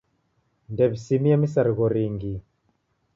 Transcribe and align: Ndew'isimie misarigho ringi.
Ndew'isimie 0.71 1.35
misarigho 1.41 1.85
ringi. 1.93 2.33